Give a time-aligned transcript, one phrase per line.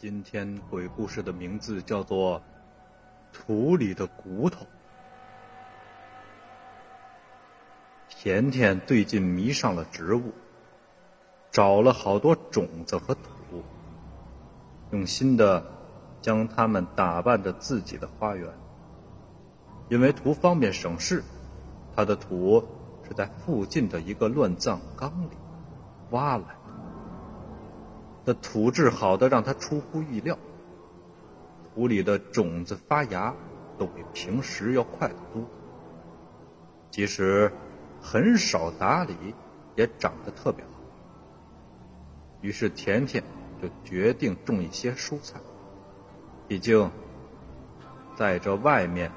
[0.00, 2.38] 今天鬼故事的名字叫做
[3.32, 4.64] 《土里的骨头》。
[8.08, 10.32] 甜甜最近迷上了植物，
[11.50, 13.64] 找了好多种子和土，
[14.92, 15.66] 用心的
[16.22, 18.48] 将它们打扮着自己的花园。
[19.88, 21.24] 因为图方便省事，
[21.96, 22.64] 他的土
[23.02, 25.36] 是在附近的一个乱葬岗里
[26.10, 26.57] 挖来。
[28.28, 30.36] 的土质好的让他出乎意料，
[31.72, 33.34] 土里的种子发芽
[33.78, 35.42] 都比平时要快得多，
[36.90, 37.50] 即使
[38.02, 39.14] 很少打理，
[39.76, 40.70] 也长得特别好。
[42.42, 43.24] 于是甜甜
[43.62, 45.40] 就决定种一些蔬菜，
[46.46, 46.90] 毕竟
[48.14, 49.10] 在这外面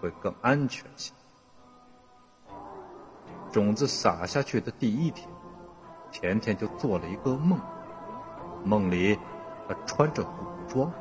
[0.00, 1.12] 会更安全些。
[3.52, 5.28] 种子撒下去的第一天，
[6.10, 7.56] 甜甜就做了一个梦。
[8.64, 9.18] 梦里，
[9.68, 10.30] 他穿着古
[10.68, 10.92] 装，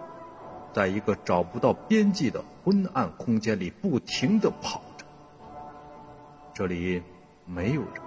[0.73, 5.05] 在一个找不到边际的昏暗空间里不停的跑着。
[6.53, 7.03] 这里
[7.45, 8.01] 没有人，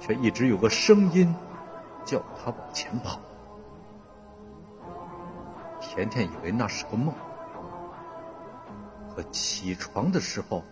[0.00, 1.34] 却一直有个声音
[2.04, 3.20] 叫他往前跑。
[5.80, 7.14] 甜甜以为那是个梦，
[9.14, 10.64] 可起床的时候，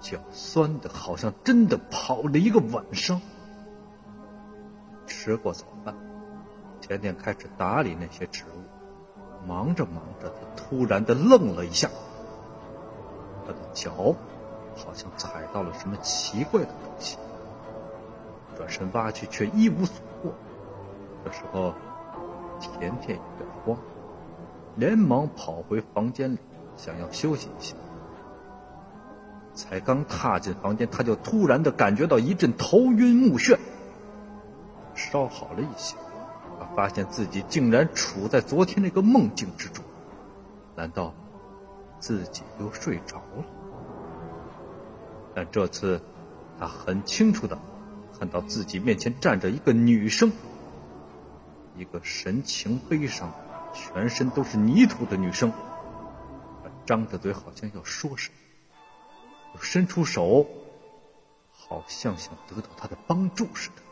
[0.00, 3.20] 脚酸的好像真的跑了一个晚上。
[5.06, 5.94] 吃过早饭。
[6.88, 11.90] 甜甜开始打理那些植物，忙着忙着，他突然的愣了一下，
[13.46, 14.14] 他的脚
[14.74, 17.18] 好像踩到了什么奇怪的东西，
[18.56, 20.32] 转身挖去却一无所获。
[21.24, 21.74] 这时候，
[22.58, 23.76] 甜甜有点慌，
[24.76, 26.38] 连忙跑回房间里，
[26.78, 27.76] 想要休息一下。
[29.52, 33.58] 才刚踏进房间，他就突然的感觉到一阵头晕目眩，
[34.94, 35.94] 稍好了一些。
[36.78, 39.84] 发现自己竟然处在昨天那个梦境之中，
[40.76, 41.12] 难道
[41.98, 43.44] 自己又睡着了？
[45.34, 46.00] 但这次
[46.56, 47.58] 他很清楚的
[48.16, 50.30] 看到自己面前站着一个女生，
[51.76, 53.32] 一个神情悲伤、
[53.74, 55.50] 全身都是泥土的女生。
[56.62, 58.36] 她张着嘴，好像要说什么，
[59.56, 60.46] 又伸出手，
[61.50, 63.82] 好像想得到他的帮助似的。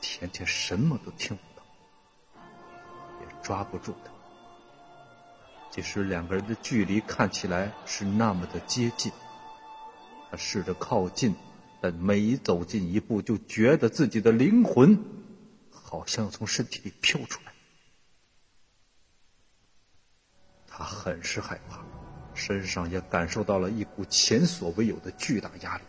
[0.00, 1.64] 甜甜什么都听不到，
[3.20, 4.10] 也抓不住他。
[5.70, 9.12] 即使两个人的距离看起来是那么的接近，
[10.30, 11.34] 他试着靠近，
[11.80, 14.98] 但每走近一步，就觉得自己的灵魂
[15.70, 17.52] 好像从身体里飘出来。
[20.66, 21.84] 他很是害怕，
[22.34, 25.84] 身上也感受到了一股前所未有的巨大压力。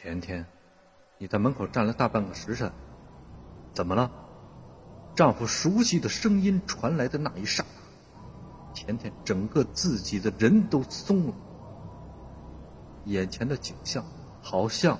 [0.00, 0.46] 甜甜，
[1.18, 2.70] 你在门口站了大半个时辰，
[3.74, 4.08] 怎么了？
[5.16, 11.34] 丈夫熟悉的声音传来的那一刹那，甜甜整个自己的人都松了，
[13.06, 14.04] 眼前的景象
[14.40, 14.96] 好像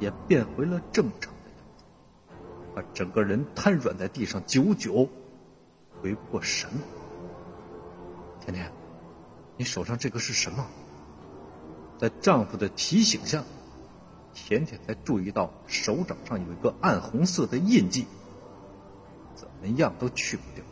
[0.00, 1.84] 也变回了正常的样子，
[2.74, 5.06] 她整个人瘫软在地上，久久
[6.00, 6.70] 回不过神。
[8.40, 8.72] 甜甜，
[9.58, 10.66] 你手上这个是什么？
[11.98, 13.44] 在丈夫的提醒下。
[14.46, 18.06] 甜甜才注意到手掌上有一个暗红色的印记，
[19.34, 20.64] 怎么样都去不掉。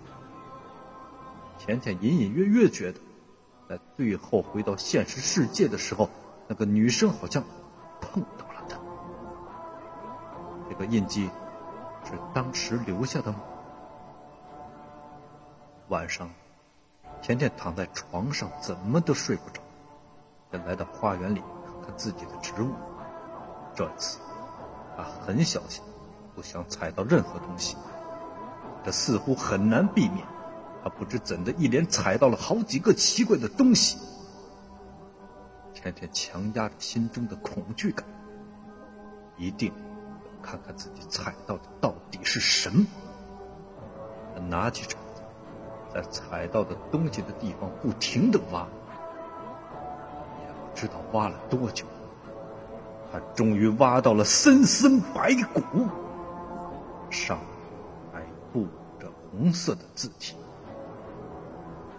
[1.58, 3.00] 甜甜隐隐约约觉得，
[3.68, 6.08] 在最后回到现实世界的时候，
[6.48, 7.44] 那个女生好像
[8.00, 8.78] 碰到了她。
[10.70, 11.28] 这个印记
[12.04, 13.40] 是当时留下的吗？
[15.88, 16.30] 晚上，
[17.20, 19.60] 甜甜躺在床上，怎么都睡不着，
[20.50, 22.70] 便来到花园里看看自己的植物。
[23.76, 24.18] 这次，
[24.96, 25.84] 他很小心，
[26.34, 27.76] 不想踩到任何东西。
[28.82, 30.26] 这似乎很难避免。
[30.82, 33.98] 他不知怎的，一连踩到了好几个奇怪的东西。
[35.74, 38.06] 天天强压着心中的恐惧感，
[39.36, 42.86] 一定要看看自己踩到的到底是什么。
[44.34, 45.22] 他拿起铲子，
[45.92, 48.66] 在踩到的东西的地方不停的挖，
[50.40, 51.84] 也不知道挖了多久。
[53.16, 55.62] 他终于挖到了森森白骨，
[57.08, 57.46] 上面
[58.12, 58.22] 还
[58.52, 58.66] 布
[59.00, 60.36] 着红色的字体，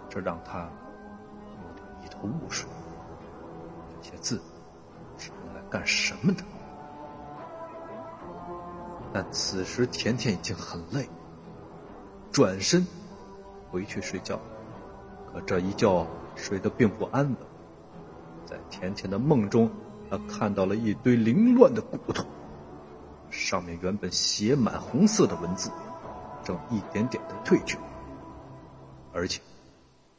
[0.08, 2.68] 这让他有点一头雾水。
[4.00, 4.40] 这些字
[5.16, 6.44] 是用来干什么的？
[9.12, 11.08] 但此时甜甜已经很累，
[12.30, 12.86] 转身
[13.72, 14.38] 回去睡觉。
[15.32, 16.06] 可这一觉
[16.36, 17.36] 睡得并不安稳，
[18.46, 19.68] 在甜甜的梦中。
[20.10, 22.26] 他看到了一堆凌乱的骨头，
[23.30, 25.70] 上面原本写满红色的文字，
[26.44, 27.76] 正一点点的褪去，
[29.12, 29.40] 而且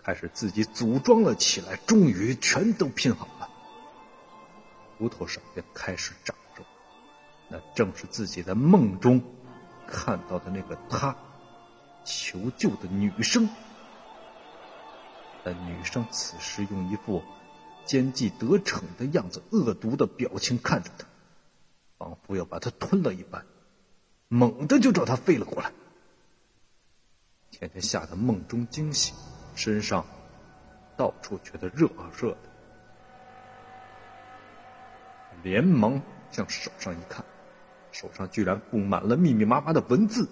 [0.03, 3.49] 开始自己组装了起来，终于全都拼好了。
[4.97, 6.63] 骨头上便开始长着，
[7.47, 9.21] 那正是自己在梦中
[9.87, 11.15] 看到的那个他
[12.05, 13.49] 求救的女生。
[15.43, 17.23] 但女生此时用一副……
[17.89, 21.07] 奸计得逞的样子，恶毒的表情看着他，
[21.97, 23.43] 仿佛要把他吞了一般，
[24.27, 25.71] 猛地就朝他飞了过来。
[27.49, 29.15] 甜甜吓得梦中惊醒，
[29.55, 30.05] 身上
[30.95, 32.37] 到处觉得热热的，
[35.41, 35.99] 连忙
[36.29, 37.25] 向手上一看，
[37.91, 40.29] 手上居然布满了密密麻麻的文字，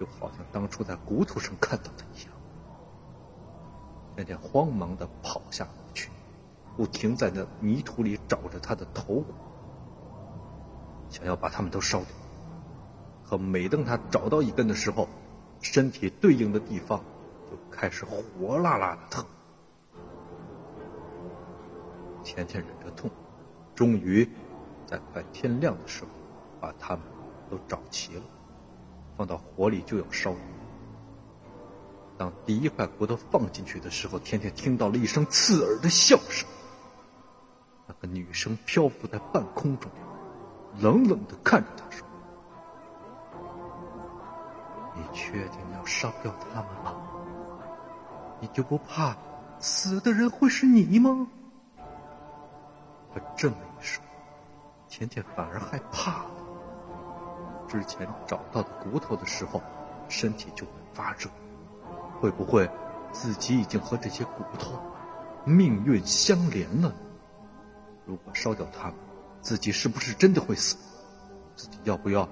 [0.00, 2.32] 就好像当初在骨头上看到的一样。
[4.16, 5.81] 甜甜慌忙的跑下楼。
[6.76, 9.26] 不停在那泥土里找着他的头骨，
[11.10, 12.08] 想要把他们都烧掉。
[13.28, 15.08] 可每当他找到一根的时候，
[15.60, 16.98] 身体对应的地方
[17.50, 19.24] 就开始火辣辣的疼。
[22.24, 23.10] 甜甜忍着痛，
[23.74, 24.28] 终于
[24.86, 26.08] 在快天亮的时候，
[26.60, 27.04] 把他们
[27.50, 28.22] 都找齐了，
[29.16, 30.34] 放到火里就要烧。
[32.16, 36.48] 当第一块骨头放进去的时候，甜甜听到了一声刺耳的笑声。
[37.86, 39.90] 那个女生漂浮在半空中，
[40.78, 42.06] 冷冷的看着他说
[44.94, 46.94] ：“你确定要杀掉他们吗？
[48.40, 49.16] 你就不怕
[49.58, 51.26] 死的人会是你吗？”
[53.14, 54.02] 他这么一说，
[54.88, 56.30] 甜甜反而害怕了。
[57.68, 59.60] 之前找到的骨头的时候，
[60.08, 61.28] 身体就会发热，
[62.20, 62.70] 会不会
[63.12, 64.78] 自己已经和这些骨头
[65.44, 66.92] 命运相连了？
[68.04, 68.96] 如果烧掉他们，
[69.40, 70.76] 自己是不是真的会死？
[71.54, 72.28] 自己要不要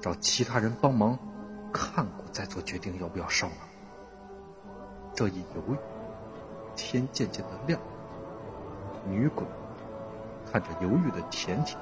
[0.00, 1.18] 找其他人帮忙
[1.72, 3.54] 看过再做决定要不要烧呢？
[5.14, 5.76] 这一犹豫，
[6.76, 7.80] 天渐渐的亮。
[9.08, 9.44] 女鬼
[10.50, 11.78] 看着犹豫的甜甜，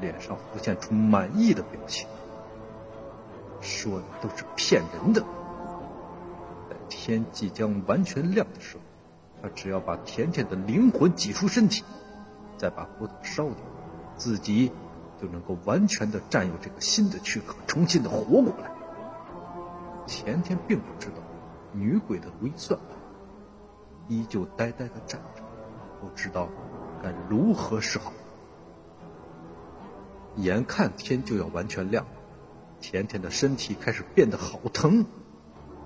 [0.00, 2.08] 脸上浮现出满意的表情，
[3.60, 5.20] 说的都是骗人的。
[6.70, 8.82] 在天即将完全亮的时候，
[9.42, 11.82] 他只要把甜甜的灵魂挤出身体。
[12.58, 13.56] 再把骨头烧掉，
[14.16, 14.70] 自己
[15.22, 18.70] 就能够完全的占有这个新的躯壳，重新的活过来。
[20.06, 21.16] 甜甜并不知道
[21.72, 22.98] 女鬼的如意算盘，
[24.08, 25.42] 依旧呆呆的站着，
[26.00, 26.48] 不知道
[27.02, 28.12] 该如何是好。
[30.36, 32.10] 眼看天就要完全亮了，
[32.80, 35.04] 甜甜的身体开始变得好疼，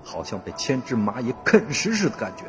[0.03, 2.45] 好像被千只蚂蚁啃食似的感觉，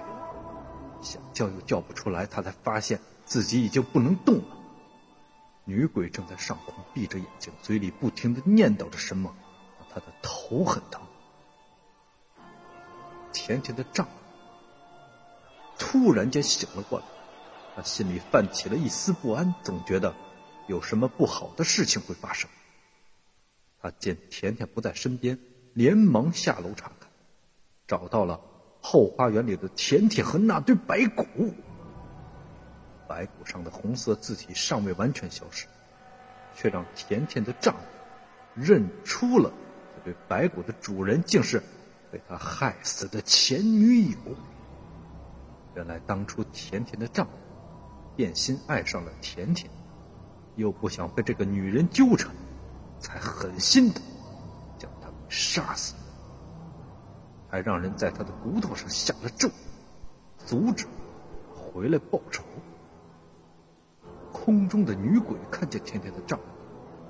[1.02, 2.26] 想叫又叫不出来。
[2.26, 3.00] 他才发现。
[3.24, 4.56] 自己已经不能动了。
[5.64, 9.34] 女鬼正在上空闭着眼睛，嘴里不停的念叨着什么，
[9.90, 11.00] 她的头很疼。
[13.32, 14.12] 甜甜的丈夫
[15.78, 17.04] 突然间醒了过来，
[17.74, 20.14] 他心里泛起了一丝不安，总觉得
[20.68, 22.48] 有什么不好的事情会发生。
[23.80, 25.38] 他见甜甜不在身边，
[25.72, 27.10] 连忙下楼查看，
[27.88, 28.40] 找到了
[28.80, 31.26] 后花园里的甜甜和那堆白骨。
[33.06, 35.66] 白骨上的红色字体尚未完全消失，
[36.54, 37.80] 却让甜甜的丈夫
[38.54, 39.52] 认出了
[39.96, 41.62] 这对白骨的主人竟是
[42.10, 44.16] 被他害死的前女友。
[45.74, 47.32] 原来当初甜甜的丈夫
[48.16, 49.68] 变心爱上了甜甜，
[50.54, 52.32] 又不想被这个女人纠缠，
[53.00, 54.00] 才狠心的
[54.78, 55.94] 将她给杀死，
[57.50, 59.50] 还让人在她的骨头上下了咒，
[60.38, 60.86] 阻止
[61.52, 62.44] 回来报仇。
[64.44, 66.44] 空中的女鬼看见甜甜的丈夫，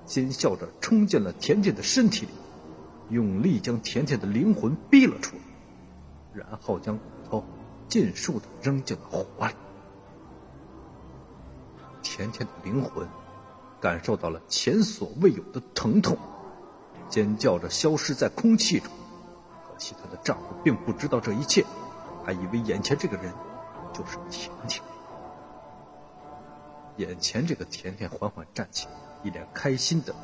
[0.07, 2.33] 尖笑着冲进了甜甜的身体里，
[3.11, 5.43] 用力将甜甜的灵魂逼了出来，
[6.33, 7.45] 然后将骨头
[7.89, 9.55] 尽数的扔进了火里。
[12.05, 13.05] 甜甜的灵魂
[13.81, 16.17] 感受到了前所未有的疼痛，
[17.09, 18.93] 尖叫着消失在空气中。
[19.67, 21.65] 可惜她的丈夫并不知道这一切，
[22.25, 23.35] 还以为眼前这个人
[23.93, 24.81] 就是甜甜。
[26.97, 28.87] 眼前这个甜甜缓缓站起，
[29.23, 30.15] 一脸开心的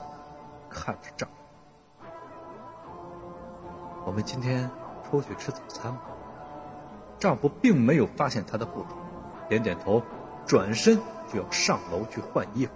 [0.68, 2.06] 看着丈夫。
[4.06, 4.70] 我们今天
[5.08, 6.02] 出去吃早餐吧。
[7.18, 8.96] 丈夫并没有发现她的不同，
[9.48, 10.02] 点点头，
[10.46, 10.96] 转身
[11.30, 12.72] 就要上楼去换衣服。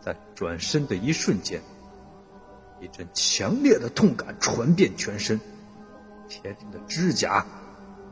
[0.00, 1.62] 在转身的一瞬间，
[2.80, 5.40] 一阵强烈的痛感传遍全身，
[6.28, 7.46] 甜甜的指甲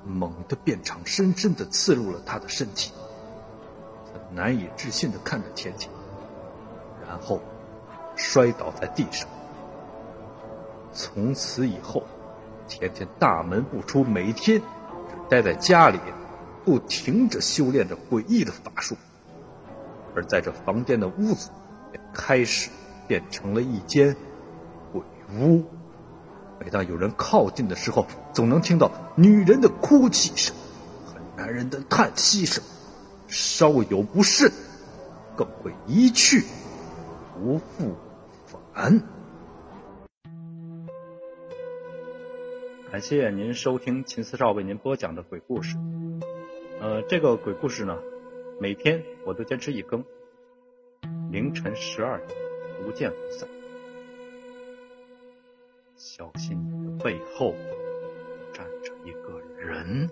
[0.07, 2.93] 猛地变长，深深的刺入了他的身体。
[4.35, 5.91] 难以置信的看着甜甜，
[7.07, 7.41] 然后
[8.17, 9.29] 摔倒在地上。
[10.93, 12.05] 从此以后，
[12.69, 14.61] 甜甜大门不出，每天
[15.29, 15.99] 待在家里，
[16.65, 18.97] 不停着修炼着诡异的法术。
[20.15, 21.51] 而在这房间的屋子，
[21.93, 22.71] 也开始
[23.09, 24.15] 变成了一间
[24.93, 25.03] 鬼
[25.35, 25.65] 屋。
[26.61, 30.55] 每当有人靠近的时候，总能听到女人的哭泣声
[31.07, 32.62] 和男人的叹息声，
[33.33, 34.53] 稍有不慎，
[35.35, 36.45] 更会一去
[37.35, 37.97] 不复
[38.45, 39.01] 返。
[42.91, 45.79] 感谢您收听秦四少为您播讲的鬼故事。
[46.79, 47.97] 呃，这个鬼故事呢，
[48.61, 50.05] 每天我都坚持一更，
[51.31, 52.39] 凌晨十二点，
[52.85, 53.49] 不见不散。
[55.97, 57.55] 小心你的背后
[58.53, 60.11] 站着一个人。